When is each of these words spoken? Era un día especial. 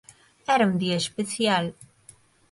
Era 0.53 0.65
un 0.71 0.77
día 0.83 0.95
especial. 1.03 1.65